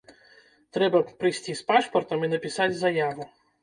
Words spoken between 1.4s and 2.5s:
з пашпартам і